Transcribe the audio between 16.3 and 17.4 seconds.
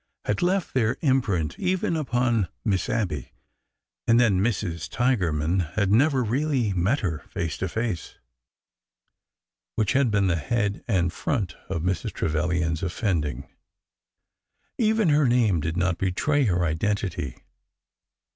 her identity.